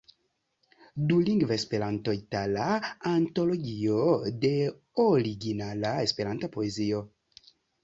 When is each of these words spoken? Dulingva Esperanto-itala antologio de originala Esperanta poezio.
Dulingva 1.11 1.53
Esperanto-itala 1.57 2.65
antologio 3.11 4.01
de 4.47 4.51
originala 5.07 5.95
Esperanta 6.09 6.53
poezio. 6.59 7.07